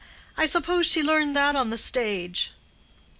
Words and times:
I 0.35 0.47
suppose 0.47 0.87
she 0.87 1.03
learned 1.03 1.35
that 1.35 1.55
on 1.55 1.69
the 1.69 1.77
stage." 1.77 2.53